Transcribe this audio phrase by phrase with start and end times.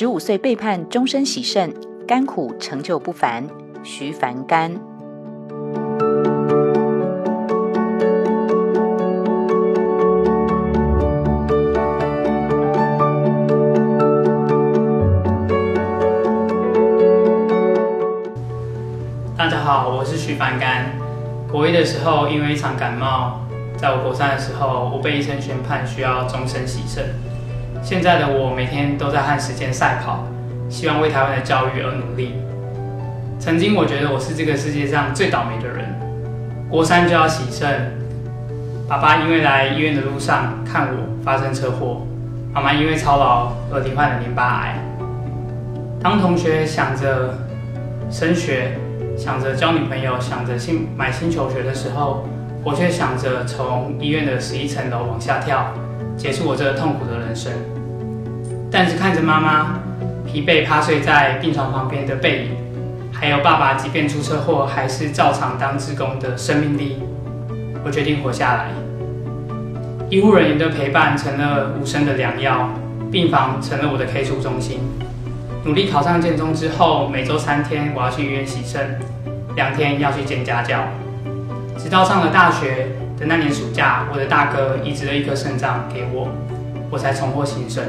[0.00, 1.74] 十五岁被判终身洗肾，
[2.06, 3.44] 甘苦成就不凡。
[3.82, 4.72] 徐凡甘。
[19.36, 20.92] 大家好，我是徐凡甘。
[21.50, 23.40] 国一的时候，因为一场感冒，
[23.76, 27.04] 在我国三的时候，我被医生宣判需要终身洗肾。
[27.88, 30.22] 现在的我每天都在和时间赛跑，
[30.68, 32.34] 希望为台湾的教育而努力。
[33.40, 35.86] 曾经我觉得我是这个世界上最倒霉的人，
[36.68, 37.90] 国三就要洗肾，
[38.86, 42.06] 爸爸因为来医院的路上看我发生车祸，
[42.52, 44.78] 妈妈因为操劳而罹患了淋巴癌。
[46.02, 47.38] 当同学想着
[48.10, 48.76] 升学，
[49.16, 52.28] 想着交女朋友，想着新买新球鞋的时候，
[52.62, 55.72] 我却想着从医院的十一层楼往下跳，
[56.18, 57.50] 结束我这痛苦的人生。
[58.70, 59.80] 但是看着妈妈
[60.26, 62.56] 疲惫趴睡在病床旁边的背影，
[63.12, 67.02] 还有爸爸即便出车祸还是照常当职工的生命力，
[67.84, 68.66] 我决定活下来。
[70.10, 72.68] 医护人员的陪伴成了无声的良药，
[73.10, 74.80] 病房成了我的 K 书中心。
[75.64, 78.98] 努力考上建中之后，每周三天我要去医院洗肾，
[79.54, 80.84] 两天要去见家教。
[81.76, 86.28] 直到上了大学的那年暑假，我的大哥移植了一颗肾脏给我，
[86.90, 87.84] 我才重获新生。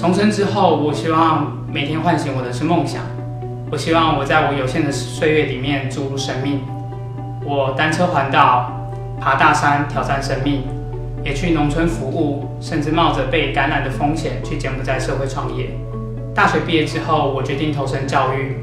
[0.00, 3.02] 重生之后，我希望每天唤醒我的是梦想。
[3.70, 6.62] 我希望我在我有限的岁月里面注入生命。
[7.44, 8.72] 我单车环岛，
[9.20, 10.62] 爬大山挑战生命，
[11.22, 15.68] 也去农村服务，甚至冒着被感染的风险去柬埔寨社会创业。
[16.34, 18.56] 大学毕业之后，我决定投身教育，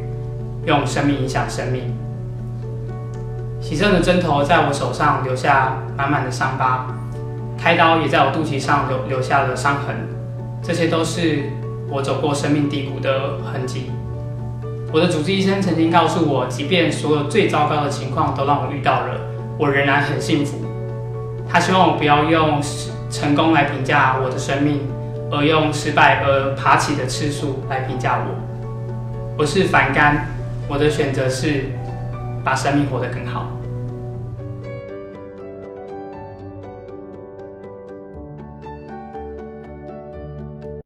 [0.65, 1.95] 用生命影响生命。
[3.61, 6.87] 洗肾的针头在我手上留下满满的伤疤，
[7.59, 9.95] 开刀也在我肚脐上留留下了伤痕，
[10.67, 11.43] 这些都是
[11.89, 13.89] 我走过生命低谷的痕迹。
[14.91, 19.17] 我的主治医生曾经告诉我，即便所有最糟糕的情况都让我遇到了，
[19.57, 20.57] 我仍然很幸福。
[21.47, 22.61] 他希望我不要用
[23.09, 24.81] 成功来评价我的生命。
[25.29, 30.25] 而用失败而爬起的次数来评价我，我是反甘，
[30.69, 31.65] 我的选择是
[32.45, 33.51] 把生命活得更好。